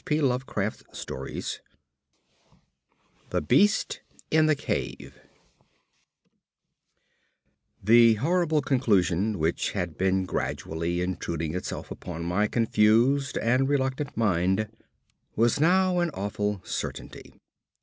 P. 0.03 0.19
Lovecraft 0.19 0.83
The 3.29 3.39
Beast 3.39 4.01
in 4.31 4.47
the 4.47 4.55
Cave 4.55 5.19
The 7.83 8.15
horrible 8.15 8.63
conclusion 8.63 9.37
which 9.37 9.73
had 9.73 9.99
been 9.99 10.25
gradually 10.25 11.01
intruding 11.01 11.53
itself 11.53 11.91
upon 11.91 12.25
my 12.25 12.47
confused 12.47 13.37
and 13.37 13.69
reluctant 13.69 14.17
mind 14.17 14.69
was 15.35 15.59
now 15.59 15.99
an 15.99 16.09
awful 16.15 16.61
certainty. 16.65 17.35